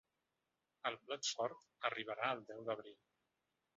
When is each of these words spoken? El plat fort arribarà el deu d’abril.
El 0.91 0.95
plat 1.03 1.29
fort 1.33 1.61
arribarà 1.91 2.33
el 2.39 2.43
deu 2.49 2.67
d’abril. 2.71 2.99